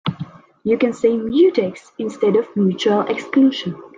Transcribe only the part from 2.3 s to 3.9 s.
of mutual exclusion.